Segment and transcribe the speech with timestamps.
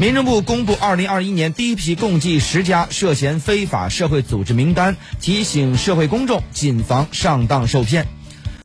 [0.00, 8.19] 民政部公布二零二一年第一批共计十家涉嫌非法社会组织名单提醒社会公众谨防上当受骗。